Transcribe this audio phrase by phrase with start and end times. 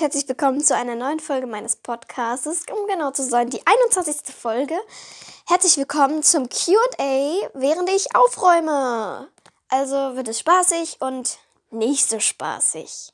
[0.00, 4.34] und herzlich willkommen zu einer neuen Folge meines Podcasts, um genau zu sein, die 21.
[4.34, 4.74] Folge.
[5.46, 9.28] Herzlich willkommen zum QA, während ich aufräume.
[9.68, 11.38] Also wird es spaßig und
[11.70, 13.12] nicht so spaßig.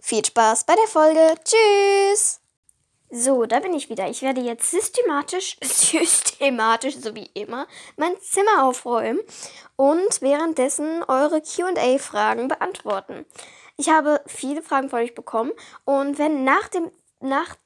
[0.00, 1.34] Viel Spaß bei der Folge.
[1.44, 2.40] Tschüss!
[3.10, 4.10] So, da bin ich wieder.
[4.10, 9.20] Ich werde jetzt systematisch, systematisch, so wie immer, mein Zimmer aufräumen
[9.76, 13.24] und währenddessen eure QA-Fragen beantworten.
[13.76, 15.52] Ich habe viele Fragen von euch bekommen
[15.84, 17.56] und wenn nach dem, nach,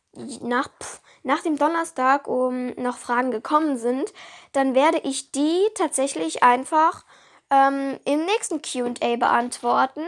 [0.41, 4.13] nach, pff, nach dem Donnerstag um noch Fragen gekommen sind,
[4.53, 7.05] dann werde ich die tatsächlich einfach
[7.51, 10.05] ähm, im nächsten QA beantworten.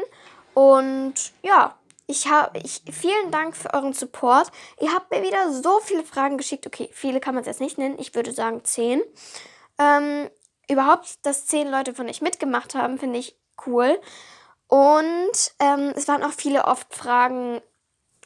[0.54, 1.76] Und ja,
[2.06, 4.51] ich habe, ich, vielen Dank für euren Support.
[4.80, 6.66] Ihr habt mir wieder so viele Fragen geschickt.
[6.66, 7.98] Okay, viele kann man es jetzt nicht nennen.
[7.98, 9.01] Ich würde sagen zehn.
[9.78, 10.28] Ähm,
[10.68, 14.01] überhaupt, dass zehn Leute von euch mitgemacht haben, finde ich cool.
[14.70, 17.60] Und ähm, es waren auch viele oft Fragen,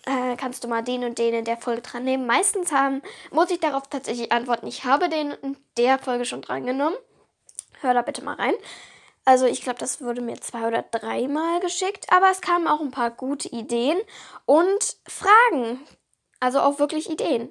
[0.04, 2.26] äh, kannst du mal den und den in der Folge dran nehmen?
[2.26, 6.66] Meistens haben, muss ich darauf tatsächlich antworten, ich habe den in der Folge schon dran
[6.66, 6.96] genommen.
[7.80, 8.52] Hör da bitte mal rein.
[9.24, 12.90] Also ich glaube, das wurde mir zwei oder dreimal geschickt, aber es kamen auch ein
[12.90, 13.98] paar gute Ideen
[14.44, 15.80] und Fragen.
[16.40, 17.50] Also auch wirklich Ideen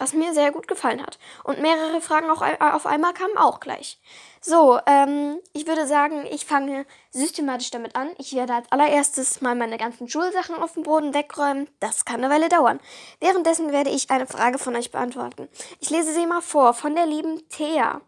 [0.00, 1.18] was mir sehr gut gefallen hat.
[1.44, 2.42] Und mehrere Fragen auch
[2.74, 4.00] auf einmal kamen auch gleich.
[4.40, 8.08] So, ähm, ich würde sagen, ich fange systematisch damit an.
[8.16, 11.68] Ich werde als allererstes mal meine ganzen Schulsachen auf dem Boden wegräumen.
[11.78, 12.80] Das kann eine Weile dauern.
[13.20, 15.48] Währenddessen werde ich eine Frage von euch beantworten.
[15.80, 18.00] Ich lese sie mal vor von der lieben Thea.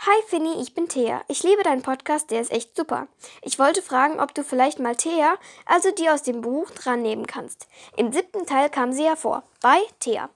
[0.00, 1.22] Hi Finny, ich bin Thea.
[1.28, 3.08] Ich liebe deinen Podcast, der ist echt super.
[3.40, 7.26] Ich wollte fragen, ob du vielleicht mal Thea, also die aus dem Buch, dran nehmen
[7.26, 7.66] kannst.
[7.96, 9.42] Im siebten Teil kam sie hervor.
[9.62, 10.28] Bei Thea.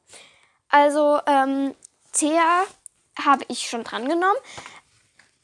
[0.72, 1.74] Also, ähm,
[2.12, 2.64] Thea
[3.22, 4.36] habe ich schon drangenommen.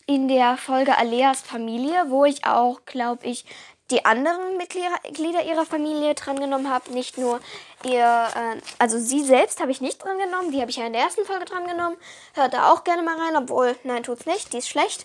[0.06, 3.44] In der Folge Aleas Familie, wo ich auch, glaube ich,
[3.90, 6.92] die anderen Mitglieder ihrer Familie drangenommen habe.
[6.92, 7.40] Nicht nur
[7.84, 10.50] ihr, äh, also sie selbst habe ich nicht drangenommen.
[10.50, 11.98] Die habe ich ja in der ersten Folge drangenommen.
[12.32, 14.54] Hört da auch gerne mal rein, obwohl, nein, tut's nicht.
[14.54, 15.04] Die ist schlecht.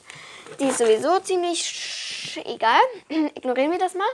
[0.61, 2.79] Die ist sowieso ziemlich egal.
[3.09, 4.07] Ignorieren wir das mal.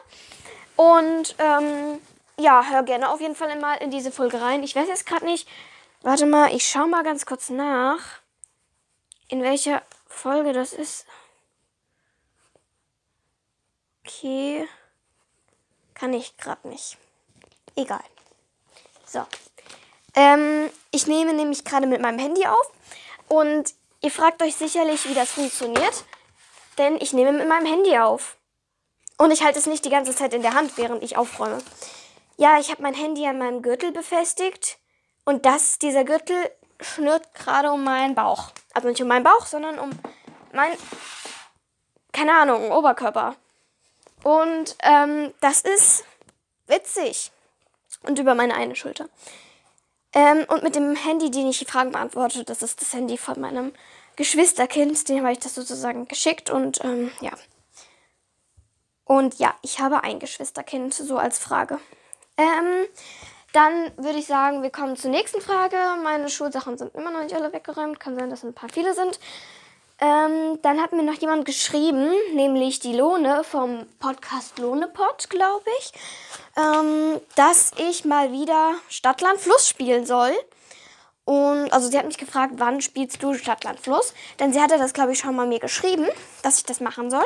[0.75, 1.99] Und ähm,
[2.39, 4.63] ja, hör gerne auf jeden Fall mal in diese Folge rein.
[4.63, 5.47] Ich weiß jetzt gerade nicht,
[6.01, 7.99] Warte mal, ich schau mal ganz kurz nach,
[9.27, 11.05] in welcher Folge das ist.
[14.05, 14.67] Okay.
[15.93, 16.97] Kann ich gerade nicht.
[17.75, 18.03] Egal.
[19.05, 19.25] So.
[20.15, 22.71] Ähm, ich nehme nämlich gerade mit meinem Handy auf
[23.27, 26.05] und ihr fragt euch sicherlich, wie das funktioniert,
[26.77, 28.37] denn ich nehme mit meinem Handy auf.
[29.17, 31.61] Und ich halte es nicht die ganze Zeit in der Hand, während ich aufräume.
[32.37, 34.78] Ja, ich habe mein Handy an meinem Gürtel befestigt
[35.29, 36.49] und das, dieser Gürtel
[36.81, 38.51] schnürt gerade um meinen Bauch.
[38.73, 39.91] Also nicht um meinen Bauch, sondern um
[40.53, 40.71] mein,
[42.11, 43.35] keine Ahnung, Oberkörper.
[44.23, 46.03] Und ähm, das ist
[46.65, 47.31] witzig.
[48.01, 49.07] Und über meine eine Schulter.
[50.13, 53.39] Ähm, und mit dem Handy, den ich die Fragen beantworte, das ist das Handy von
[53.39, 53.71] meinem
[54.15, 55.07] Geschwisterkind.
[55.09, 57.33] Dem habe ich das sozusagen geschickt und ähm, ja.
[59.05, 61.77] Und ja, ich habe ein Geschwisterkind, so als Frage.
[62.35, 62.87] Ähm,
[63.53, 65.75] dann würde ich sagen, wir kommen zur nächsten Frage.
[66.03, 67.99] Meine Schulsachen sind immer noch nicht alle weggeräumt.
[67.99, 69.19] Kann sein, dass ein paar viele sind.
[70.01, 75.91] Ähm, dann hat mir noch jemand geschrieben, nämlich die Lohne vom Podcast Lohnepod, glaube ich,
[76.55, 80.31] ähm, dass ich mal wieder Stadtland Fluss spielen soll.
[81.25, 84.13] Und also sie hat mich gefragt, wann spielst du Stadtland Fluss?
[84.39, 86.07] Denn sie hatte das, glaube ich, schon mal mir geschrieben,
[86.43, 87.25] dass ich das machen soll.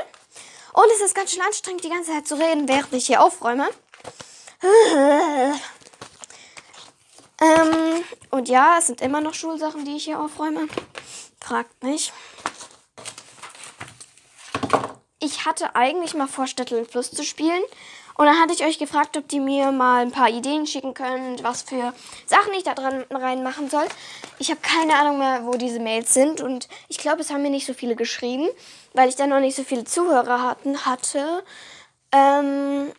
[0.74, 3.68] Und es ist ganz schön anstrengend, die ganze Zeit zu reden, während ich hier aufräume.
[7.44, 10.68] Ähm, und ja, es sind immer noch Schulsachen, die ich hier aufräume.
[11.42, 12.14] Fragt mich.
[15.20, 17.62] Ich hatte eigentlich mal vor, Städtel Fluss zu spielen.
[18.16, 21.42] Und dann hatte ich euch gefragt, ob die mir mal ein paar Ideen schicken können,
[21.44, 21.94] was für
[22.28, 23.86] Sachen ich da dran reinmachen soll.
[24.38, 26.40] Ich habe keine Ahnung mehr, wo diese Mails sind.
[26.40, 28.48] Und ich glaube, es haben mir nicht so viele geschrieben,
[28.94, 31.44] weil ich dann noch nicht so viele Zuhörer hatten, hatte.
[32.12, 32.92] Ähm,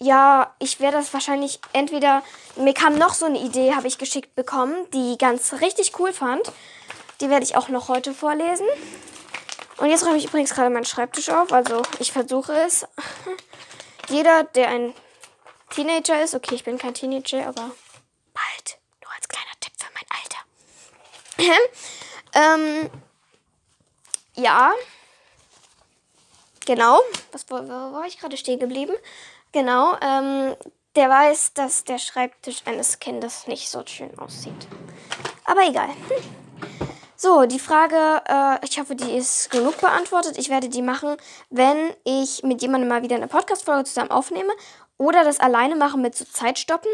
[0.00, 2.22] ja, ich werde das wahrscheinlich entweder.
[2.56, 6.50] Mir kam noch so eine Idee, habe ich geschickt bekommen, die ganz richtig cool fand.
[7.20, 8.66] Die werde ich auch noch heute vorlesen.
[9.76, 11.52] Und jetzt räume ich übrigens gerade meinen Schreibtisch auf.
[11.52, 12.86] Also ich versuche es.
[14.08, 14.94] Jeder, der ein
[15.68, 17.70] Teenager ist, okay, ich bin kein Teenager, aber
[18.32, 18.78] bald.
[19.02, 20.06] Nur als kleiner Tipp für mein
[21.44, 21.60] Alter.
[22.84, 22.90] ähm,
[24.34, 24.72] ja.
[26.70, 27.00] Genau.
[27.32, 28.92] Was, wo, wo war ich gerade stehen geblieben?
[29.50, 30.54] Genau, ähm,
[30.94, 34.68] der weiß, dass der Schreibtisch eines Kindes nicht so schön aussieht.
[35.44, 35.88] Aber egal.
[35.88, 36.86] Hm.
[37.16, 40.38] So, die Frage, äh, ich hoffe, die ist genug beantwortet.
[40.38, 41.16] Ich werde die machen,
[41.48, 44.52] wenn ich mit jemandem mal wieder eine Podcast-Folge zusammen aufnehme
[44.96, 46.92] oder das alleine mache mit so Zeitstoppen.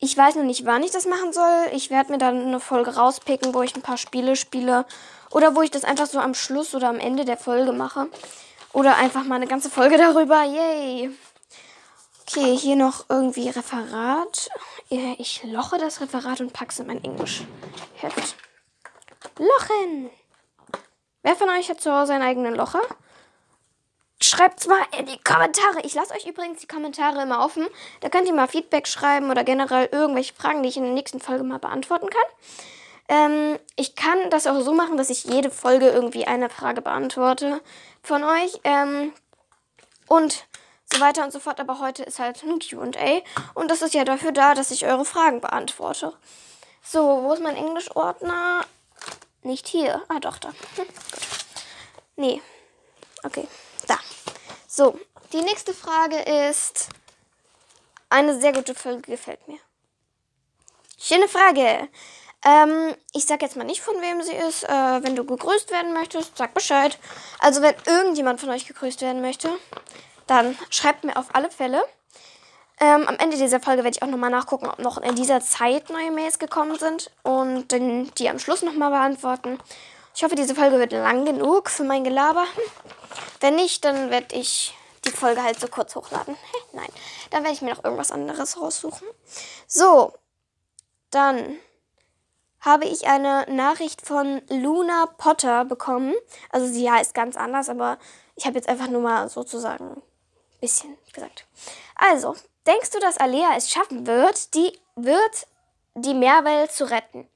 [0.00, 1.68] Ich weiß noch nicht, wann ich das machen soll.
[1.70, 4.84] Ich werde mir dann eine Folge rauspicken, wo ich ein paar Spiele spiele.
[5.30, 8.08] Oder wo ich das einfach so am Schluss oder am Ende der Folge mache.
[8.74, 10.42] Oder einfach mal eine ganze Folge darüber.
[10.42, 11.10] Yay!
[12.26, 14.50] Okay, hier noch irgendwie Referat.
[14.88, 18.36] Ich loche das Referat und packe es in mein Englisch-Heft.
[19.38, 20.10] Lochen!
[21.22, 22.82] Wer von euch hat zu Hause einen eigenen Locher?
[24.20, 25.80] Schreibt's mal in die Kommentare.
[25.84, 27.66] Ich lasse euch übrigens die Kommentare immer offen.
[28.00, 31.20] Da könnt ihr mal Feedback schreiben oder generell irgendwelche Fragen, die ich in der nächsten
[31.20, 32.22] Folge mal beantworten kann.
[33.08, 37.60] Ähm, ich kann das auch so machen, dass ich jede Folge irgendwie eine Frage beantworte
[38.04, 38.60] von euch.
[38.62, 39.12] Ähm,
[40.06, 40.46] und
[40.92, 41.58] so weiter und so fort.
[41.58, 43.22] Aber heute ist halt ein QA.
[43.54, 46.12] Und das ist ja dafür da, dass ich eure Fragen beantworte.
[46.82, 48.64] So, wo ist mein Englischordner?
[49.42, 50.02] Nicht hier.
[50.08, 50.48] Ah, doch, da.
[50.48, 50.86] Hm, gut.
[52.16, 52.42] Nee.
[53.24, 53.48] Okay.
[53.86, 53.98] Da.
[54.68, 54.98] So,
[55.32, 56.18] die nächste Frage
[56.48, 56.88] ist.
[58.10, 59.58] Eine sehr gute Folge gefällt mir.
[60.96, 61.88] Schöne Frage.
[62.44, 64.64] Ähm, ich sag jetzt mal nicht, von wem sie ist.
[64.64, 66.98] Äh, wenn du gegrüßt werden möchtest, sag Bescheid.
[67.38, 69.50] Also, wenn irgendjemand von euch gegrüßt werden möchte,
[70.26, 71.82] dann schreibt mir auf alle Fälle.
[72.80, 75.90] Ähm, am Ende dieser Folge werde ich auch nochmal nachgucken, ob noch in dieser Zeit
[75.90, 79.58] neue Mails gekommen sind und dann die am Schluss nochmal beantworten.
[80.14, 82.44] Ich hoffe, diese Folge wird lang genug für mein Gelaber.
[83.40, 84.74] Wenn nicht, dann werde ich
[85.04, 86.36] die Folge halt so kurz hochladen.
[86.72, 86.88] Nein,
[87.30, 89.06] dann werde ich mir noch irgendwas anderes raussuchen.
[89.66, 90.12] So,
[91.10, 91.56] dann
[92.64, 96.14] habe ich eine Nachricht von Luna Potter bekommen.
[96.50, 97.98] Also sie heißt ganz anders, aber
[98.36, 100.02] ich habe jetzt einfach nur mal sozusagen ein
[100.60, 101.46] bisschen gesagt.
[101.96, 105.46] Also, denkst du, dass Alea es schaffen wird, die wird
[105.94, 107.28] die Meerwelt zu retten?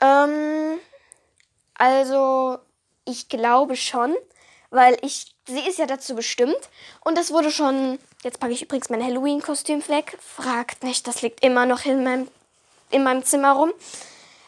[0.00, 0.78] Ähm,
[1.74, 2.58] also,
[3.04, 4.14] ich glaube schon
[4.70, 6.58] weil ich, sie ist ja dazu bestimmt.
[7.04, 10.18] Und das wurde schon, jetzt packe ich übrigens mein Halloween-Kostüm weg.
[10.20, 12.28] Fragt nicht, das liegt immer noch in meinem,
[12.90, 13.72] in meinem Zimmer rum.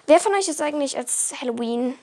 [0.06, 1.98] Wer von euch ist eigentlich als Halloween,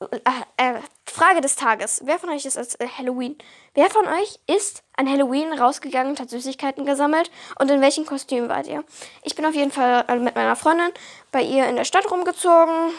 [0.00, 0.18] äh,
[0.56, 3.36] äh, Frage des Tages, wer von euch ist als äh, Halloween,
[3.74, 8.48] wer von euch ist an Halloween rausgegangen und hat Süßigkeiten gesammelt und in welchem Kostüm
[8.48, 8.84] wart ihr?
[9.22, 10.90] Ich bin auf jeden Fall äh, mit meiner Freundin
[11.32, 12.92] bei ihr in der Stadt rumgezogen.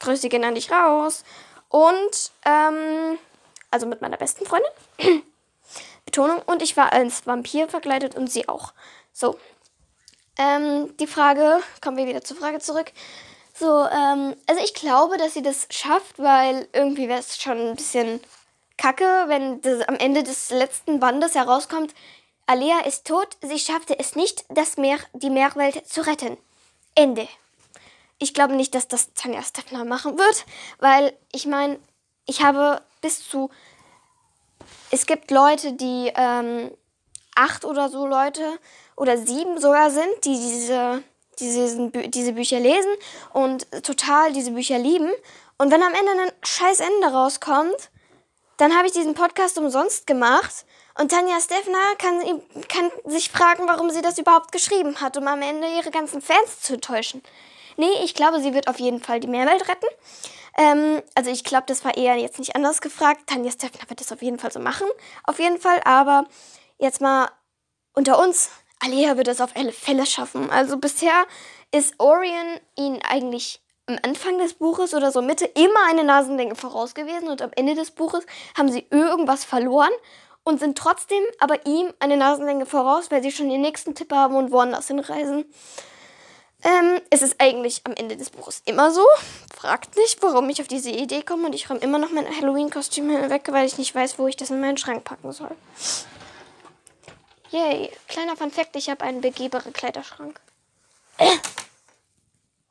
[0.00, 1.24] Grüße gehen an dich raus.
[1.68, 3.18] Und, ähm,
[3.70, 4.70] also mit meiner besten Freundin.
[6.04, 6.40] Betonung.
[6.46, 8.72] Und ich war als Vampir verkleidet und sie auch.
[9.12, 9.36] So.
[10.36, 12.92] Ähm, die Frage, kommen wir wieder zur Frage zurück.
[13.54, 17.76] So, ähm, also ich glaube, dass sie das schafft, weil irgendwie wäre es schon ein
[17.76, 18.20] bisschen
[18.76, 21.94] kacke, wenn das am Ende des letzten Bandes herauskommt,
[22.46, 26.36] Alea ist tot, sie schaffte es nicht, das Meer, die Meerwelt zu retten.
[26.94, 27.26] Ende.
[28.18, 30.44] Ich glaube nicht, dass das Tanja Steffner machen wird,
[30.78, 31.78] weil ich meine,
[32.26, 33.50] ich habe bis zu.
[34.90, 36.70] Es gibt Leute, die ähm,
[37.34, 38.58] acht oder so Leute
[38.96, 41.02] oder sieben sogar sind, die diese,
[41.38, 42.92] diese, diese Bücher lesen
[43.32, 45.10] und total diese Bücher lieben.
[45.58, 47.90] Und wenn am Ende ein scheiß Ende rauskommt,
[48.56, 50.64] dann habe ich diesen Podcast umsonst gemacht.
[50.96, 52.20] Und Tanja Steffner kann,
[52.68, 56.60] kann sich fragen, warum sie das überhaupt geschrieben hat, um am Ende ihre ganzen Fans
[56.60, 57.22] zu täuschen.
[57.76, 59.86] Nee, ich glaube, sie wird auf jeden Fall die Meerwelt retten.
[60.56, 63.22] Ähm, also ich glaube, das war eher jetzt nicht anders gefragt.
[63.26, 64.86] Tanja Steffner wird das auf jeden Fall so machen.
[65.24, 65.80] Auf jeden Fall.
[65.84, 66.26] Aber
[66.78, 67.28] jetzt mal
[67.94, 68.50] unter uns.
[68.84, 70.50] Alea wird es auf alle Fälle schaffen.
[70.50, 71.26] Also bisher
[71.72, 76.94] ist Orion ihn eigentlich am Anfang des Buches oder so Mitte immer eine Nasenlänge voraus
[76.94, 78.24] gewesen und am Ende des Buches
[78.56, 79.92] haben sie irgendwas verloren
[80.42, 84.36] und sind trotzdem aber ihm eine Nasenlänge voraus, weil sie schon den nächsten Tipp haben
[84.36, 85.44] und woanders hinreisen.
[86.62, 89.04] Ähm, es ist eigentlich am Ende des Buches immer so.
[89.54, 93.08] Fragt nicht, warum ich auf diese Idee komme und ich räume immer noch mein Halloween-Kostüm
[93.28, 95.54] weg, weil ich nicht weiß, wo ich das in meinen Schrank packen soll.
[97.54, 100.40] Yay, kleiner Fun Fact, ich habe einen begehbaren Kleiderschrank.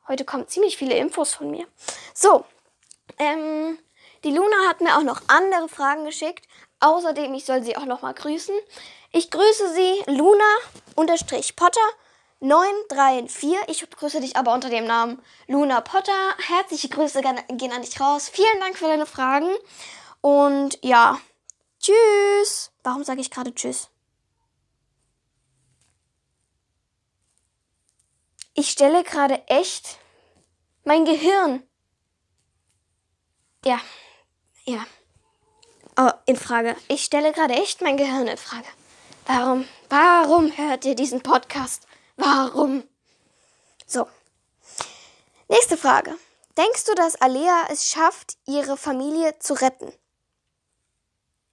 [0.08, 1.66] Heute kommen ziemlich viele Infos von mir.
[2.12, 2.44] So,
[3.16, 3.78] ähm,
[4.24, 6.46] die Luna hat mir auch noch andere Fragen geschickt.
[6.80, 8.54] Außerdem, ich soll sie auch noch mal grüßen.
[9.10, 11.80] Ich grüße sie, Luna-Potter
[12.40, 13.56] 934.
[13.68, 16.34] Ich grüße dich aber unter dem Namen Luna Potter.
[16.46, 18.28] Herzliche Grüße gehen an dich raus.
[18.28, 19.48] Vielen Dank für deine Fragen.
[20.20, 21.18] Und ja,
[21.80, 22.70] tschüss.
[22.82, 23.88] Warum sage ich gerade tschüss?
[28.64, 29.98] Ich stelle gerade echt
[30.84, 31.62] mein Gehirn.
[33.62, 33.78] Ja,
[34.64, 34.86] ja.
[35.98, 36.74] Oh, in Frage.
[36.88, 38.66] Ich stelle gerade echt mein Gehirn in Frage.
[39.26, 41.86] Warum, warum hört ihr diesen Podcast?
[42.16, 42.84] Warum?
[43.86, 44.06] So.
[45.48, 46.16] Nächste Frage.
[46.56, 49.92] Denkst du, dass Alea es schafft, ihre Familie zu retten?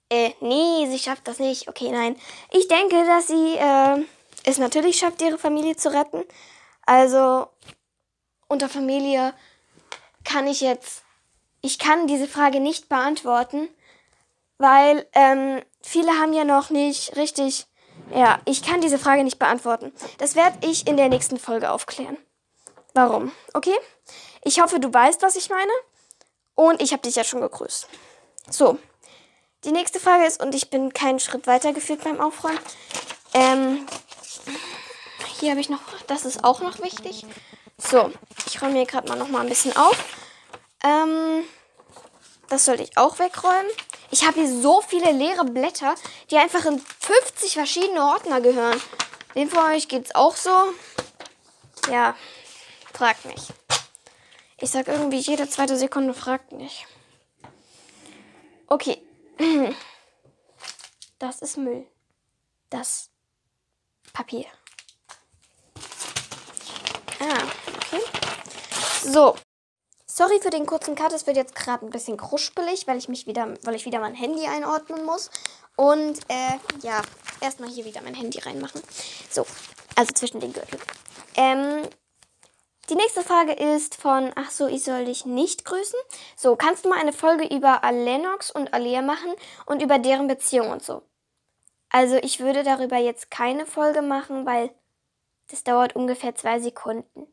[0.10, 1.68] Äh, nee, sie schafft das nicht.
[1.68, 2.16] Okay, nein.
[2.52, 4.02] Ich denke, dass sie, äh,
[4.46, 6.24] es natürlich schafft, ihre Familie zu retten.
[6.92, 7.48] Also
[8.50, 9.34] unter Familie
[10.26, 11.04] kann ich jetzt,
[11.62, 13.70] ich kann diese Frage nicht beantworten,
[14.58, 17.66] weil ähm, viele haben ja noch nicht richtig,
[18.14, 19.94] ja, ich kann diese Frage nicht beantworten.
[20.18, 22.18] Das werde ich in der nächsten Folge aufklären.
[22.94, 23.32] Warum?
[23.54, 23.78] Okay?
[24.44, 25.72] Ich hoffe, du weißt, was ich meine.
[26.56, 27.88] Und ich habe dich ja schon gegrüßt.
[28.50, 28.78] So,
[29.64, 32.60] die nächste Frage ist, und ich bin keinen Schritt weiter geführt beim Aufräumen.
[33.34, 33.88] Ähm,
[35.42, 37.26] hier habe ich noch, das ist auch noch wichtig.
[37.78, 38.12] So,
[38.46, 39.98] ich räume hier gerade mal noch mal ein bisschen auf.
[40.84, 41.44] Ähm,
[42.48, 43.72] das sollte ich auch wegräumen.
[44.12, 45.96] Ich habe hier so viele leere Blätter,
[46.30, 48.80] die einfach in 50 verschiedene Ordner gehören.
[49.36, 50.52] Den von euch geht es auch so.
[51.90, 52.16] Ja,
[52.94, 53.48] fragt mich.
[54.60, 56.86] Ich sag irgendwie jede zweite Sekunde fragt mich.
[58.68, 59.02] Okay.
[61.20, 61.86] Das ist Müll.
[62.72, 63.12] Das
[64.12, 64.48] Papier.
[67.22, 67.44] Ah,
[67.78, 68.02] okay.
[69.04, 69.36] So.
[70.08, 71.14] Sorry für den kurzen Cut.
[71.14, 74.16] Es wird jetzt gerade ein bisschen kruspelig, weil ich mich wieder, weil ich wieder mein
[74.16, 75.30] Handy einordnen muss.
[75.76, 77.02] Und äh, ja,
[77.40, 78.82] erstmal hier wieder mein Handy reinmachen.
[79.30, 79.46] So,
[79.96, 80.82] also zwischen den Gürteln.
[81.36, 81.88] Ähm,
[82.90, 86.00] die nächste Frage ist von, ach so, ich soll dich nicht grüßen.
[86.36, 89.34] So, kannst du mal eine Folge über Lennox und Alea machen
[89.66, 91.04] und über deren Beziehung und so?
[91.90, 94.72] Also, ich würde darüber jetzt keine Folge machen, weil
[95.52, 97.28] das dauert ungefähr zwei Sekunden.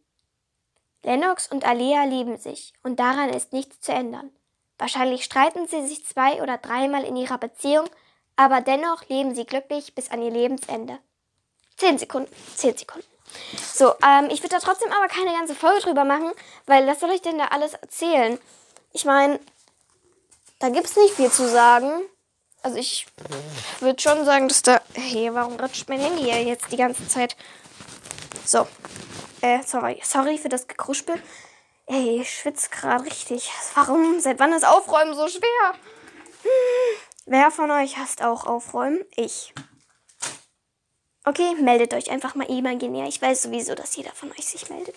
[1.03, 4.31] Lennox und Alea lieben sich und daran ist nichts zu ändern.
[4.79, 7.89] Wahrscheinlich streiten sie sich zwei oder dreimal in ihrer Beziehung,
[8.37, 10.99] aber dennoch leben sie glücklich bis an ihr Lebensende.
[11.77, 13.07] Zehn Sekunden, zehn Sekunden.
[13.57, 16.33] So, ähm, ich würde da trotzdem aber keine ganze Folge drüber machen,
[16.67, 18.39] weil was soll ich denn da alles erzählen?
[18.93, 19.39] Ich meine,
[20.59, 21.91] da gibt's nicht viel zu sagen.
[22.63, 23.07] Also ich
[23.81, 24.81] würde schon sagen, dass da...
[24.95, 27.37] Hey, warum rutscht mein Handy hier jetzt die ganze Zeit?
[28.49, 28.67] So.
[29.43, 30.01] Äh, sorry.
[30.03, 31.23] Sorry für das Gekruspel.
[31.85, 33.51] Ey, ich schwitze gerade richtig.
[33.75, 34.21] Warum?
[34.21, 35.75] Seit wann ist Aufräumen so schwer?
[36.43, 36.99] Hm.
[37.27, 39.05] Wer von euch hasst auch Aufräumen?
[39.17, 39.53] Ich.
[41.27, 43.07] Okay, meldet euch einfach mal imaginär.
[43.07, 44.97] Ich weiß sowieso, dass jeder von euch sich meldet.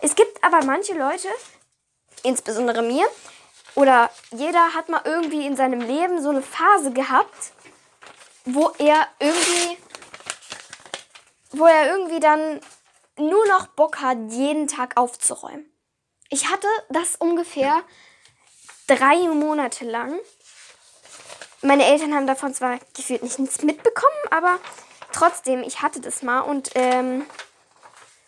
[0.00, 1.28] Es gibt aber manche Leute,
[2.24, 3.06] insbesondere mir,
[3.76, 7.52] oder jeder hat mal irgendwie in seinem Leben so eine Phase gehabt,
[8.44, 9.78] wo er irgendwie,
[11.52, 12.60] wo er irgendwie dann
[13.18, 15.70] nur noch Bock hat, jeden Tag aufzuräumen.
[16.30, 17.82] Ich hatte das ungefähr
[18.86, 20.18] drei Monate lang.
[21.62, 24.58] Meine Eltern haben davon zwar gefühlt nichts mitbekommen, aber
[25.12, 27.26] trotzdem, ich hatte das mal und ähm,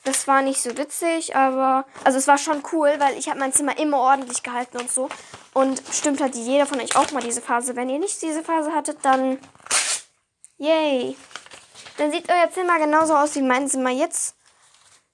[0.05, 3.53] das war nicht so witzig, aber also es war schon cool, weil ich habe mein
[3.53, 5.09] Zimmer immer ordentlich gehalten und so.
[5.53, 7.77] Und bestimmt hat jeder von euch auch mal diese Phase.
[7.77, 9.39] Wenn ihr nicht diese Phase hattet, dann
[10.57, 11.17] yay.
[11.99, 14.35] Dann sieht euer Zimmer genauso aus wie mein Zimmer jetzt.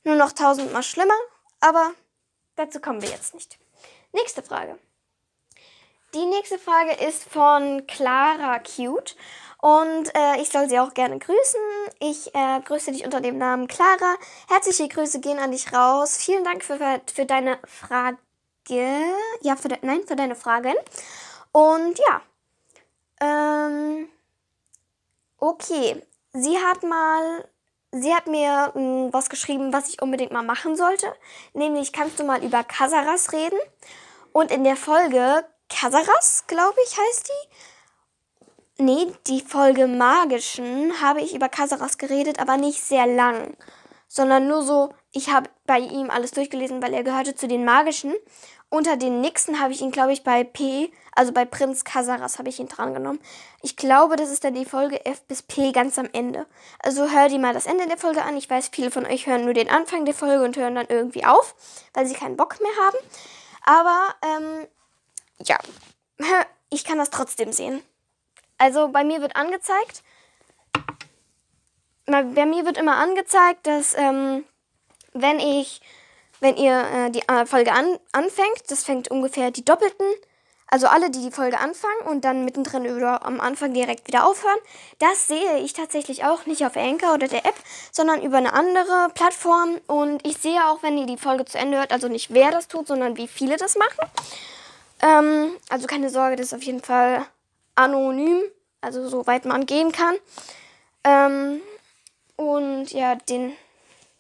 [0.06, 1.18] Nur noch tausendmal schlimmer,
[1.58, 1.90] aber
[2.54, 3.58] dazu kommen wir jetzt nicht.
[4.12, 4.78] Nächste Frage.
[6.14, 9.16] Die nächste Frage ist von Clara Cute.
[9.60, 11.60] Und äh, ich soll sie auch gerne grüßen.
[11.98, 14.14] Ich äh, grüße dich unter dem Namen Clara.
[14.46, 16.16] Herzliche Grüße gehen an dich raus.
[16.18, 16.78] Vielen Dank für,
[17.12, 18.16] für deine Frage.
[19.40, 20.76] Ja, für de, nein, für deine Fragen.
[21.50, 22.22] Und ja.
[23.20, 24.08] Ähm,
[25.38, 26.00] okay.
[26.32, 27.48] Sie hat mal.
[28.02, 31.06] Sie hat mir mh, hm, was geschrieben, was ich unbedingt mal machen sollte.
[31.54, 33.58] Nämlich kannst du mal über Kasaras reden.
[34.32, 37.56] Und in der Folge Kasaras, glaube ich, heißt die
[38.78, 43.56] Nee, die Folge Magischen habe ich über Kasaras geredet, aber nicht sehr lang.
[44.06, 48.14] Sondern nur so, ich habe bei ihm alles durchgelesen, weil er gehörte zu den Magischen.
[48.76, 52.50] Unter den Nixen habe ich ihn, glaube ich, bei P, also bei Prinz Kasaras habe
[52.50, 53.23] ich ihn drangenommen.
[53.62, 56.45] Ich glaube, das ist dann die Folge F bis P ganz am Ende.
[56.80, 58.37] Also hör dir mal das Ende der Folge an.
[58.37, 61.25] Ich weiß, viele von euch hören nur den Anfang der Folge und hören dann irgendwie
[61.25, 61.54] auf,
[61.95, 62.99] weil sie keinen Bock mehr haben.
[63.62, 64.66] Aber, ähm,
[65.42, 65.59] ja,
[66.68, 67.83] ich kann das trotzdem sehen.
[68.59, 70.02] Also bei mir wird angezeigt,
[72.04, 74.45] bei mir wird immer angezeigt, dass ähm,
[75.14, 75.80] wenn ich,
[76.40, 80.07] wenn ihr äh, die äh, Folge an, anfängt, das fängt ungefähr die doppelten,
[80.69, 84.59] also alle, die die Folge anfangen und dann mittendrin oder am Anfang direkt wieder aufhören,
[84.99, 87.55] das sehe ich tatsächlich auch nicht auf Anchor oder der App,
[87.93, 91.78] sondern über eine andere Plattform und ich sehe auch, wenn ihr die Folge zu Ende
[91.78, 94.11] hört, also nicht wer das tut, sondern wie viele das machen.
[95.02, 97.25] Ähm, also keine Sorge, das ist auf jeden Fall
[97.76, 98.43] anonym,
[98.81, 100.16] also soweit man gehen kann.
[101.05, 101.61] Ähm,
[102.35, 103.52] und ja, den,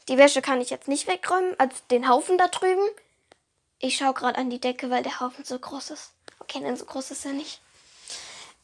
[0.08, 2.88] die Wäsche kann ich jetzt nicht wegräumen, also den Haufen da drüben.
[3.78, 6.12] Ich schaue gerade an die Decke, weil der Haufen so groß ist.
[6.38, 7.60] Okay, denn so groß ist er nicht.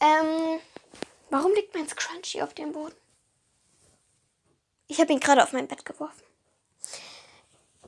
[0.00, 0.60] Ähm,
[1.30, 2.94] warum liegt mein Scrunchie auf dem Boden?
[4.88, 6.22] Ich habe ihn gerade auf mein Bett geworfen.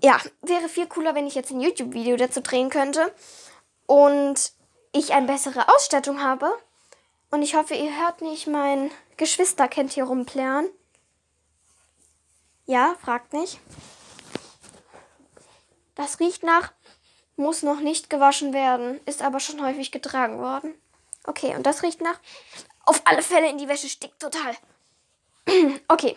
[0.03, 3.15] Ja, wäre viel cooler, wenn ich jetzt ein YouTube-Video dazu drehen könnte
[3.87, 4.53] und
[4.93, 6.51] ich eine bessere Ausstattung habe.
[7.31, 10.69] Und ich hoffe, ihr hört nicht mein Geschwisterkind hier rumplären.
[12.67, 13.61] Ja, fragt nicht.
[15.95, 16.73] Das riecht nach,
[17.37, 20.75] muss noch nicht gewaschen werden, ist aber schon häufig getragen worden.
[21.25, 22.19] Okay, und das riecht nach,
[22.85, 24.57] auf alle Fälle in die Wäsche stickt total.
[25.89, 26.17] okay.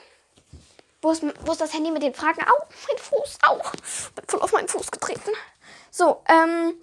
[1.01, 2.41] Wo ist, wo ist das Handy mit den Fragen?
[2.41, 3.57] Au, mein Fuß, au.
[4.15, 5.31] Bin voll auf meinen Fuß getreten.
[5.91, 6.73] So, ähm,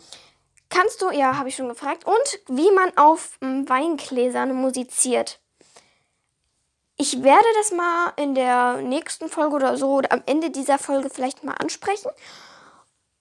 [0.70, 2.04] kannst du, ja, habe ich schon gefragt.
[2.06, 5.40] Und wie man auf ähm, Weingläsern musiziert.
[6.96, 11.10] Ich werde das mal in der nächsten Folge oder so oder am Ende dieser Folge
[11.10, 12.10] vielleicht mal ansprechen.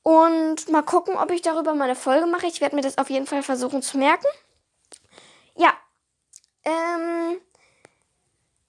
[0.04, 2.48] Und mal gucken, ob ich darüber mal eine Folge mache.
[2.48, 4.28] Ich werde mir das auf jeden Fall versuchen zu merken.
[5.56, 5.74] Ja.
[6.64, 7.40] Ähm.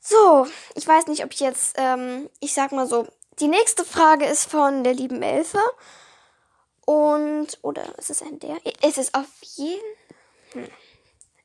[0.01, 3.07] So, ich weiß nicht, ob ich jetzt, ähm, ich sag mal so,
[3.41, 5.59] die nächste Frage ist von der lieben Elfe.
[6.85, 8.59] Und, oder ist es ein der?
[8.87, 9.97] Ist es auf jeden?
[10.53, 10.69] Hm.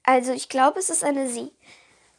[0.03, 1.51] Also, ich glaube, es ist eine Sie.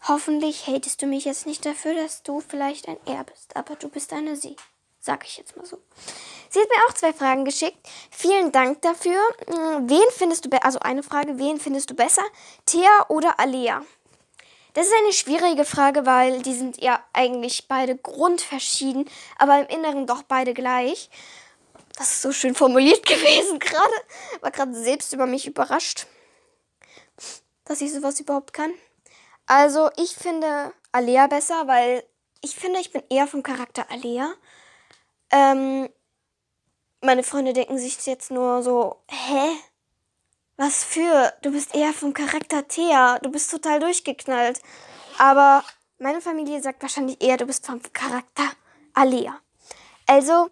[0.09, 3.88] Hoffentlich hatest du mich jetzt nicht dafür, dass du vielleicht ein Er bist, aber du
[3.88, 4.57] bist eine Sie.
[4.99, 5.78] Sag ich jetzt mal so.
[6.50, 7.78] Sie hat mir auch zwei Fragen geschickt.
[8.11, 9.19] Vielen Dank dafür.
[9.47, 12.23] Hm, wen findest du, also eine Frage, wen findest du besser?
[12.66, 13.83] Thea oder Alea?
[14.75, 20.07] Das ist eine schwierige Frage, weil die sind ja eigentlich beide grundverschieden, aber im Inneren
[20.07, 21.11] doch beide gleich.
[21.97, 23.95] Das ist so schön formuliert gewesen gerade.
[24.40, 26.07] War gerade selbst über mich überrascht,
[27.64, 28.73] dass ich sowas überhaupt kann.
[29.50, 32.04] Also ich finde Alea besser, weil
[32.40, 34.33] ich finde, ich bin eher vom Charakter Alea.
[35.33, 35.88] Ähm,
[37.00, 39.50] meine Freunde denken sich jetzt nur so, hä?
[40.57, 41.35] Was für?
[41.42, 43.19] Du bist eher vom Charakter Thea.
[43.19, 44.62] Du bist total durchgeknallt.
[45.19, 45.64] Aber
[45.99, 48.53] meine Familie sagt wahrscheinlich eher, du bist vom Charakter
[48.94, 49.37] Alea.
[50.07, 50.48] Also,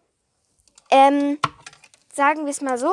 [0.90, 1.38] ähm,
[2.12, 2.92] sagen wir es mal so.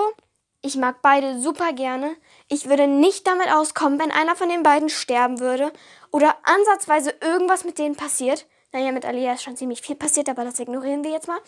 [0.61, 2.15] Ich mag beide super gerne.
[2.47, 5.71] Ich würde nicht damit auskommen, wenn einer von den beiden sterben würde
[6.11, 8.45] oder ansatzweise irgendwas mit denen passiert.
[8.71, 11.39] Naja, mit Alia ist schon ziemlich viel passiert, aber das ignorieren wir jetzt mal.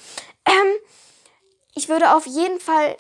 [0.45, 0.73] Ähm,
[1.75, 2.97] ich würde auf jeden Fall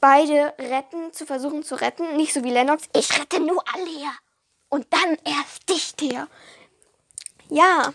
[0.00, 2.16] beide retten, zu versuchen zu retten.
[2.16, 2.84] Nicht so wie Lennox.
[2.94, 4.12] Ich rette nur Alia.
[4.68, 6.28] Und dann erst dich, Thea.
[7.48, 7.92] Ja,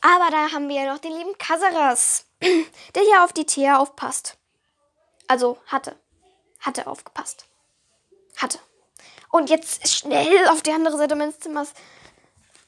[0.00, 4.36] aber da haben wir ja noch den lieben Kasaras, der hier auf die Thea aufpasst.
[5.28, 5.96] Also hatte.
[6.60, 7.46] Hatte aufgepasst.
[8.36, 8.58] Hatte.
[9.30, 11.72] Und jetzt schnell auf die andere Seite meines Zimmers.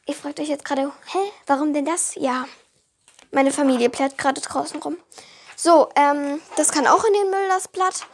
[0.07, 2.15] Ihr fragt euch jetzt gerade, hä, warum denn das?
[2.17, 2.47] Ja,
[3.31, 4.97] meine Familie plärt gerade draußen rum.
[5.57, 8.07] So, ähm, das kann auch in den Müll, das Blatt.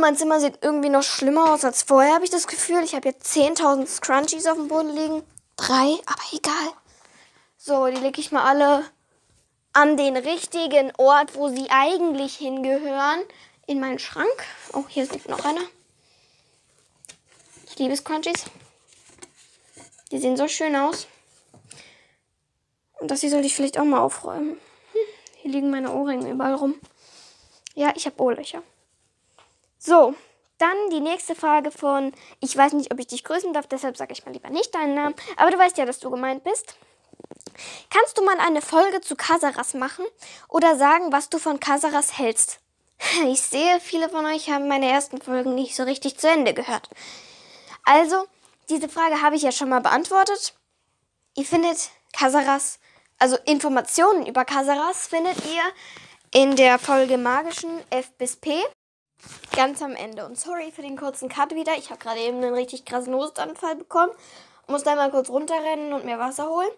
[0.00, 2.84] Mein Zimmer sieht irgendwie noch schlimmer aus als vorher, habe ich das Gefühl.
[2.84, 5.24] Ich habe jetzt 10.000 Scrunchies auf dem Boden liegen.
[5.56, 6.72] Drei, aber egal.
[7.56, 8.84] So, die lege ich mal alle
[9.72, 13.20] an den richtigen Ort, wo sie eigentlich hingehören.
[13.66, 14.44] In meinen Schrank.
[14.72, 15.62] Oh, hier liegt noch einer.
[17.74, 18.44] Ich liebe Scrunchies.
[20.12, 21.08] Die sehen so schön aus.
[23.00, 24.50] Und das hier sollte ich vielleicht auch mal aufräumen.
[24.92, 25.00] Hm,
[25.38, 26.76] hier liegen meine Ohrringe überall rum.
[27.74, 28.62] Ja, ich habe Ohrlöcher.
[29.76, 30.14] So,
[30.58, 34.12] dann die nächste Frage von, ich weiß nicht, ob ich dich grüßen darf, deshalb sage
[34.12, 36.76] ich mal lieber nicht deinen Namen, aber du weißt ja, dass du gemeint bist.
[37.90, 40.04] Kannst du mal eine Folge zu Kasaras machen
[40.48, 42.60] oder sagen, was du von Kasaras hältst?
[43.26, 46.88] Ich sehe, viele von euch haben meine ersten Folgen nicht so richtig zu Ende gehört.
[47.84, 48.26] Also,
[48.68, 50.54] diese Frage habe ich ja schon mal beantwortet.
[51.36, 52.78] Ihr findet Kasaras,
[53.18, 55.62] also Informationen über Kasaras findet ihr
[56.32, 58.60] in der Folge magischen F bis P.
[59.54, 60.26] Ganz am Ende.
[60.26, 61.76] Und sorry für den kurzen Cut wieder.
[61.76, 64.12] Ich habe gerade eben einen richtig krassen Hustanfall bekommen.
[64.66, 66.70] Muss da mal kurz runterrennen und mir Wasser holen.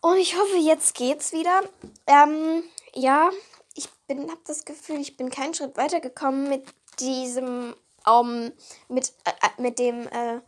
[0.00, 1.62] Und ich hoffe, jetzt geht's wieder.
[2.06, 2.62] Ähm,
[2.94, 3.30] ja,
[3.74, 6.64] ich habe das Gefühl, ich bin keinen Schritt weitergekommen mit
[7.00, 7.74] diesem,
[8.06, 8.52] um,
[8.88, 10.40] mit, äh, äh, mit dem, äh,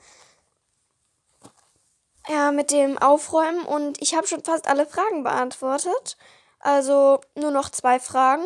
[2.28, 3.64] ja, mit dem Aufräumen.
[3.64, 6.16] Und ich habe schon fast alle Fragen beantwortet.
[6.60, 8.44] Also nur noch zwei Fragen.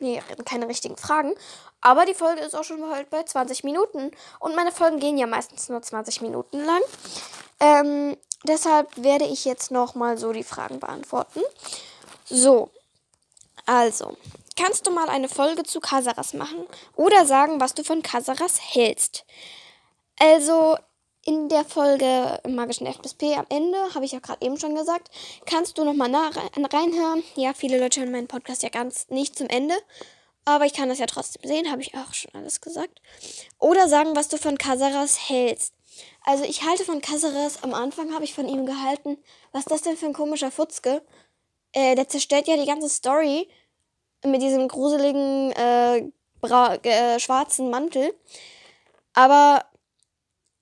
[0.00, 1.34] Nee, keine richtigen Fragen.
[1.80, 4.10] Aber die Folge ist auch schon bald bei 20 Minuten.
[4.38, 6.82] Und meine Folgen gehen ja meistens nur 20 Minuten lang.
[7.60, 11.40] Ähm, deshalb werde ich jetzt nochmal so die Fragen beantworten.
[12.24, 12.70] So,
[13.66, 14.16] also,
[14.58, 16.66] kannst du mal eine Folge zu Kasaras machen
[16.96, 19.24] oder sagen, was du von Kasaras hältst?
[20.18, 20.76] Also,
[21.24, 24.74] in der Folge magischen F bis P am Ende, habe ich ja gerade eben schon
[24.74, 25.10] gesagt,
[25.46, 27.22] kannst du nochmal reinhören.
[27.36, 29.74] Ja, viele Leute hören meinen Podcast ja ganz nicht zum Ende.
[30.44, 33.02] Aber ich kann das ja trotzdem sehen, habe ich auch schon alles gesagt.
[33.58, 35.74] Oder sagen, was du von Kasaras hältst.
[36.24, 39.18] Also ich halte von Kasaras, am Anfang habe ich von ihm gehalten,
[39.52, 41.02] was ist das denn für ein komischer Futzke?
[41.72, 43.48] äh, der zerstört ja die ganze Story
[44.24, 45.98] mit diesem gruseligen äh,
[46.82, 48.14] äh, schwarzen Mantel.
[49.14, 49.64] Aber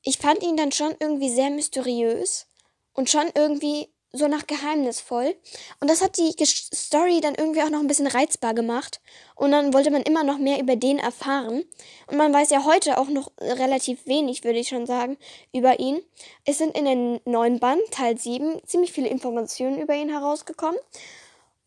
[0.03, 2.47] ich fand ihn dann schon irgendwie sehr mysteriös
[2.95, 5.37] und schon irgendwie so nach geheimnisvoll.
[5.81, 9.01] Und das hat die Story dann irgendwie auch noch ein bisschen reizbar gemacht.
[9.35, 11.64] Und dann wollte man immer noch mehr über den erfahren.
[12.07, 15.16] Und man weiß ja heute auch noch relativ wenig, würde ich schon sagen,
[15.53, 16.01] über ihn.
[16.45, 20.81] Es sind in den neuen Band, Teil 7, ziemlich viele Informationen über ihn herausgekommen.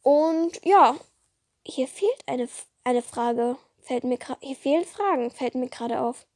[0.01, 0.95] Und ja,
[1.69, 2.49] hier fehlt eine,
[2.83, 3.57] eine Frage.
[3.81, 6.27] Fällt mir hier fehlen Fragen, fällt mir gerade auf.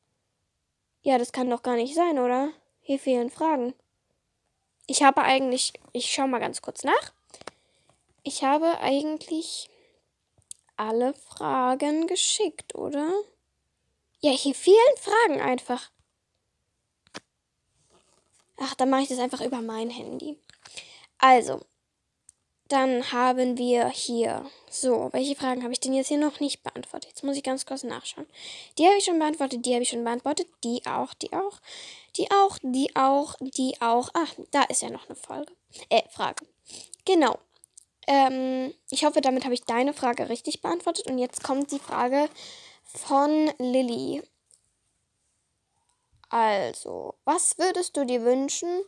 [1.02, 2.50] Ja, das kann doch gar nicht sein, oder?
[2.82, 3.74] Hier fehlen Fragen.
[4.88, 7.14] Ich habe eigentlich, ich schaue mal ganz kurz nach.
[8.24, 9.70] Ich habe eigentlich
[10.78, 13.12] alle Fragen geschickt, oder?
[14.20, 15.92] Ja, hier fehlen Fragen einfach.
[18.58, 20.40] Ach, dann mache ich das einfach über mein Handy.
[21.18, 21.62] Also,
[22.74, 24.50] dann haben wir hier.
[24.68, 27.10] So, welche Fragen habe ich denn jetzt hier noch nicht beantwortet?
[27.10, 28.26] Jetzt muss ich ganz kurz nachschauen.
[28.80, 31.60] Die habe ich schon beantwortet, die habe ich schon beantwortet, die auch, die auch.
[32.18, 34.10] Die auch, die auch, die auch.
[34.16, 35.54] Ach, da ist ja noch eine Folge.
[35.90, 36.48] Äh, Frage.
[37.06, 37.38] Genau.
[38.08, 41.06] Ähm, ich hoffe, damit habe ich deine Frage richtig beantwortet.
[41.06, 42.28] Und jetzt kommt die Frage
[42.84, 44.24] von Lilly.
[46.30, 48.82] Also, was würdest du dir wünschen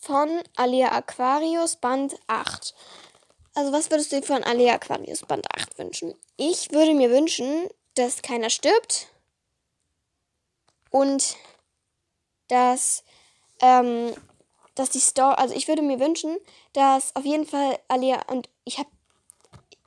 [0.00, 2.74] von Alia Aquarius Band 8?
[3.54, 6.14] Also, was würdest du dir von Alia Aquarius Band 8 wünschen?
[6.36, 9.08] Ich würde mir wünschen, dass keiner stirbt
[10.90, 11.36] und
[12.48, 13.04] dass,
[13.60, 14.14] ähm,
[14.74, 16.38] dass die Story, also ich würde mir wünschen,
[16.72, 18.88] dass auf jeden Fall Alia und ich habe,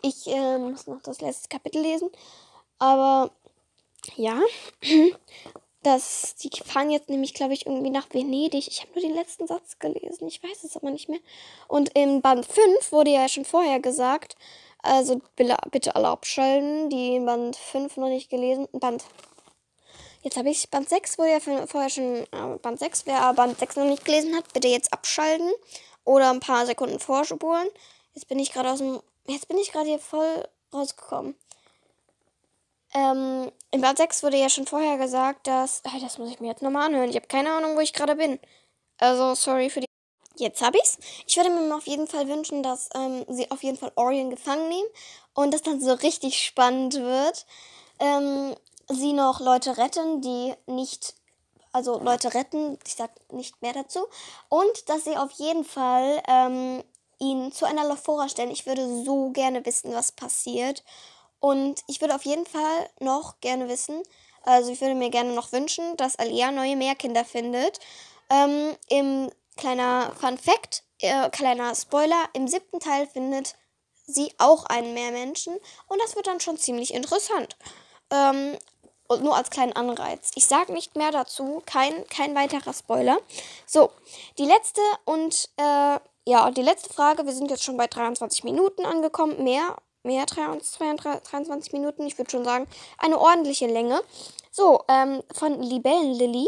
[0.04, 2.12] ich äh, muss noch das letzte Kapitel lesen,
[2.78, 3.32] aber
[4.16, 4.40] ja,
[5.86, 8.68] dass die fahren jetzt nämlich, glaube ich, irgendwie nach Venedig.
[8.68, 11.20] Ich habe nur den letzten Satz gelesen, ich weiß es aber nicht mehr.
[11.68, 14.36] Und im Band 5 wurde ja schon vorher gesagt,
[14.82, 19.04] also bitte alle abschalten, die Band 5 noch nicht gelesen, Band
[20.26, 23.06] Jetzt habe ich Band 6, wurde ja vorher schon äh, Band 6.
[23.06, 25.52] Wer Band 6 noch nicht gelesen hat, bitte jetzt abschalten
[26.04, 27.68] oder ein paar Sekunden vorspulen.
[28.16, 29.02] Jetzt bin ich gerade aus dem.
[29.28, 31.36] Jetzt bin ich gerade hier voll rausgekommen.
[32.96, 35.82] Ähm, in Band 6 wurde ja schon vorher gesagt, dass.
[35.86, 37.10] Ach, das muss ich mir jetzt nochmal anhören.
[37.10, 38.40] Ich habe keine Ahnung, wo ich gerade bin.
[38.98, 39.88] Also, sorry für die.
[40.38, 40.98] Jetzt habe ich's.
[41.28, 44.70] Ich würde mir auf jeden Fall wünschen, dass ähm, sie auf jeden Fall Orion gefangen
[44.70, 44.88] nehmen
[45.34, 47.46] und das dann so richtig spannend wird.
[48.00, 48.56] Ähm,
[48.90, 51.16] sie noch Leute retten, die nicht,
[51.72, 54.06] also Leute retten, ich sag nicht mehr dazu,
[54.50, 56.84] und dass sie auf jeden Fall ähm,
[57.20, 58.52] ihn zu einer Lafora stellen.
[58.52, 60.84] Ich würde so gerne wissen, was passiert.
[61.46, 64.02] Und ich würde auf jeden Fall noch gerne wissen,
[64.42, 67.80] also ich würde mir gerne noch wünschen, dass Alia neue Mehrkinder findet.
[68.32, 73.54] Ähm, Im kleiner Fun Fact, äh, kleiner Spoiler, im siebten Teil findet
[74.08, 75.56] sie auch einen Meermenschen
[75.88, 77.58] und das wird dann schon ziemlich interessant.
[78.10, 78.58] Ähm,
[79.08, 80.32] und nur als kleinen Anreiz.
[80.34, 83.20] Ich sage nicht mehr dazu, kein, kein weiterer Spoiler.
[83.68, 83.92] So,
[84.40, 87.26] die letzte und äh, ja, die letzte Frage.
[87.26, 89.44] Wir sind jetzt schon bei 23 Minuten angekommen.
[89.44, 92.06] Mehr, mehr 23, 23 Minuten.
[92.06, 94.02] Ich würde schon sagen, eine ordentliche Länge.
[94.52, 96.48] So, ähm, von Libellenlilly.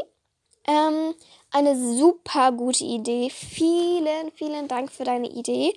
[0.68, 1.14] Ähm,
[1.52, 3.30] eine super gute Idee.
[3.30, 5.74] Vielen, vielen Dank für deine Idee.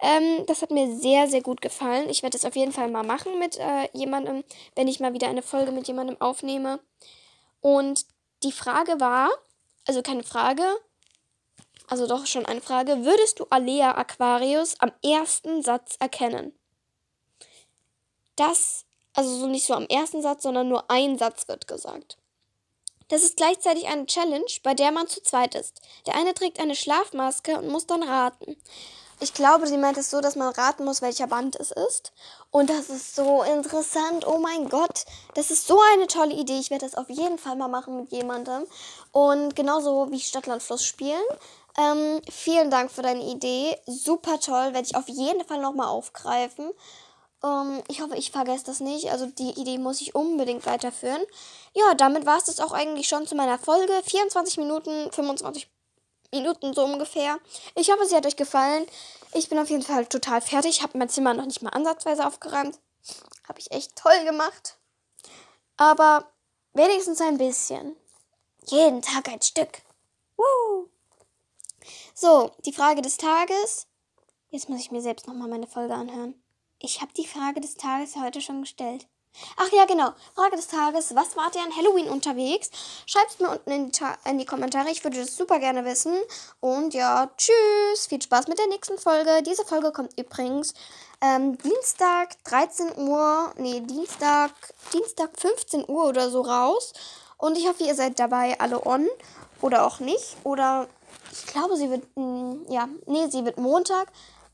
[0.00, 2.08] Ähm, das hat mir sehr, sehr gut gefallen.
[2.08, 5.28] Ich werde es auf jeden Fall mal machen mit äh, jemandem, wenn ich mal wieder
[5.28, 6.80] eine Folge mit jemandem aufnehme.
[7.60, 8.06] Und
[8.42, 9.28] die Frage war,
[9.86, 10.62] also keine Frage,
[11.86, 16.54] also doch schon eine Frage, würdest du Alea Aquarius am ersten Satz erkennen?
[18.40, 22.16] Das, also so nicht so am ersten Satz, sondern nur ein Satz wird gesagt.
[23.08, 25.82] Das ist gleichzeitig eine Challenge, bei der man zu zweit ist.
[26.06, 28.56] Der eine trägt eine Schlafmaske und muss dann raten.
[29.22, 32.12] Ich glaube, sie meint es so, dass man raten muss, welcher Band es ist.
[32.50, 34.26] Und das ist so interessant.
[34.26, 35.04] Oh mein Gott.
[35.34, 36.58] Das ist so eine tolle Idee.
[36.58, 38.64] Ich werde das auf jeden Fall mal machen mit jemandem.
[39.12, 41.20] Und genauso wie Stadtland Fluss spielen.
[41.76, 43.76] Ähm, vielen Dank für deine Idee.
[43.86, 44.72] Super toll.
[44.72, 46.70] Werde ich auf jeden Fall nochmal aufgreifen.
[47.42, 49.10] Ähm, ich hoffe, ich vergesse das nicht.
[49.10, 51.22] Also die Idee muss ich unbedingt weiterführen.
[51.74, 53.92] Ja, damit war es das auch eigentlich schon zu meiner Folge.
[54.04, 55.70] 24 Minuten, 25
[56.32, 56.74] Minuten.
[56.74, 57.38] So ungefähr.
[57.74, 58.86] Ich hoffe, sie hat euch gefallen.
[59.32, 60.82] Ich bin auf jeden Fall total fertig.
[60.82, 62.78] Habe mein Zimmer noch nicht mal ansatzweise aufgeräumt.
[63.48, 64.76] Habe ich echt toll gemacht.
[65.76, 66.30] Aber
[66.72, 67.96] wenigstens ein bisschen.
[68.66, 69.82] Jeden Tag ein Stück.
[70.36, 70.88] Woo!
[72.14, 73.86] So, die Frage des Tages.
[74.50, 76.39] Jetzt muss ich mir selbst nochmal meine Folge anhören.
[76.82, 79.06] Ich habe die Frage des Tages heute schon gestellt.
[79.58, 80.12] Ach ja, genau.
[80.34, 81.14] Frage des Tages.
[81.14, 82.70] Was wart ihr an Halloween unterwegs?
[83.04, 84.90] Schreibt es mir unten in die, in die Kommentare.
[84.90, 86.14] Ich würde das super gerne wissen.
[86.60, 88.06] Und ja, tschüss.
[88.08, 89.42] Viel Spaß mit der nächsten Folge.
[89.42, 90.72] Diese Folge kommt übrigens
[91.20, 94.52] ähm, Dienstag 13 Uhr, nee, Dienstag,
[94.94, 96.94] Dienstag 15 Uhr oder so raus.
[97.36, 99.06] Und ich hoffe, ihr seid dabei alle on.
[99.60, 100.38] Oder auch nicht.
[100.44, 100.88] Oder
[101.30, 104.10] ich glaube, sie wird, mh, mm, ja, nee, sie wird Montag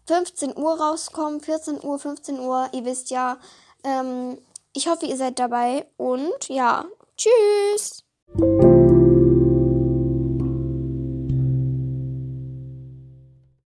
[0.07, 1.41] 15 Uhr rauskommen.
[1.41, 2.69] 14 Uhr, 15 Uhr.
[2.73, 3.39] Ihr wisst ja,
[3.85, 4.39] ähm,
[4.73, 6.85] ich hoffe, ihr seid dabei und ja,
[7.17, 8.05] tschüss.